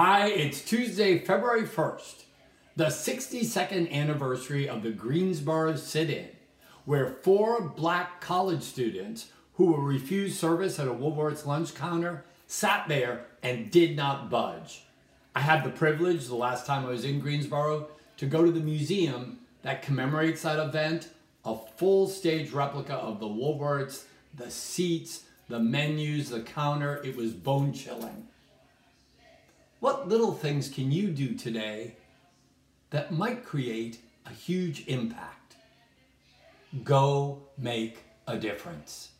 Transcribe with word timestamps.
Hi, 0.00 0.28
it's 0.28 0.60
Tuesday, 0.60 1.18
February 1.18 1.64
1st, 1.64 2.22
the 2.76 2.84
62nd 2.84 3.90
anniversary 3.90 4.68
of 4.68 4.84
the 4.84 4.92
Greensboro 4.92 5.74
sit-in, 5.74 6.28
where 6.84 7.18
four 7.24 7.60
black 7.60 8.20
college 8.20 8.62
students 8.62 9.32
who 9.54 9.72
were 9.72 9.82
refused 9.82 10.38
service 10.38 10.78
at 10.78 10.86
a 10.86 10.92
Woolworth's 10.92 11.46
lunch 11.46 11.74
counter 11.74 12.24
sat 12.46 12.86
there 12.86 13.24
and 13.42 13.72
did 13.72 13.96
not 13.96 14.30
budge. 14.30 14.84
I 15.34 15.40
had 15.40 15.64
the 15.64 15.70
privilege, 15.70 16.28
the 16.28 16.36
last 16.36 16.64
time 16.64 16.86
I 16.86 16.90
was 16.90 17.04
in 17.04 17.18
Greensboro, 17.18 17.88
to 18.18 18.26
go 18.26 18.44
to 18.44 18.52
the 18.52 18.60
museum 18.60 19.40
that 19.62 19.82
commemorates 19.82 20.42
that 20.42 20.64
event, 20.64 21.08
a 21.44 21.56
full 21.76 22.06
stage 22.06 22.52
replica 22.52 22.94
of 22.94 23.18
the 23.18 23.26
Woolworths, 23.26 24.04
the 24.32 24.48
seats, 24.48 25.24
the 25.48 25.58
menus, 25.58 26.30
the 26.30 26.42
counter. 26.42 27.02
It 27.02 27.16
was 27.16 27.32
bone 27.32 27.72
chilling. 27.72 28.28
What 29.80 30.08
little 30.08 30.32
things 30.32 30.68
can 30.68 30.90
you 30.90 31.10
do 31.10 31.34
today 31.34 31.94
that 32.90 33.12
might 33.12 33.44
create 33.44 34.00
a 34.26 34.30
huge 34.30 34.84
impact? 34.88 35.54
Go 36.82 37.42
make 37.56 37.98
a 38.26 38.36
difference. 38.36 39.10